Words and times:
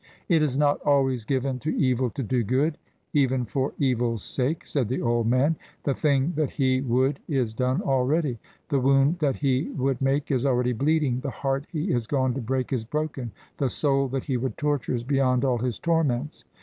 "It 0.27 0.41
is 0.41 0.57
not 0.57 0.81
always 0.83 1.25
given 1.25 1.59
to 1.59 1.77
evil 1.77 2.09
to 2.09 2.23
do 2.23 2.43
good, 2.43 2.79
even 3.13 3.45
for 3.45 3.75
evil's 3.77 4.23
sake," 4.23 4.65
said 4.65 4.87
the 4.87 4.99
old 4.99 5.27
man. 5.27 5.57
"The 5.83 5.93
thing 5.93 6.33
that 6.37 6.49
he 6.49 6.81
would 6.81 7.19
is 7.27 7.53
done 7.53 7.83
already. 7.83 8.39
The 8.69 8.79
wound 8.79 9.19
that 9.19 9.35
he 9.35 9.69
would 9.77 10.01
make 10.01 10.31
is 10.31 10.43
already 10.43 10.73
bleeding; 10.73 11.19
the 11.19 11.29
heart 11.29 11.67
he 11.71 11.91
is 11.91 12.07
gone 12.07 12.33
to 12.33 12.41
break 12.41 12.73
is 12.73 12.83
broken; 12.83 13.31
the 13.57 13.69
soul 13.69 14.07
that 14.07 14.23
he 14.25 14.37
would 14.37 14.57
torture 14.57 14.95
is 14.95 15.03
beyond 15.03 15.45
all 15.45 15.59
his 15.59 15.77
torments." 15.77 16.45